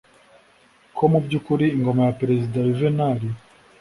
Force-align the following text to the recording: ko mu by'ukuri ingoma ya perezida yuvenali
ko 0.95 1.03
mu 1.11 1.19
by'ukuri 1.25 1.65
ingoma 1.75 2.01
ya 2.07 2.15
perezida 2.21 2.57
yuvenali 2.67 3.27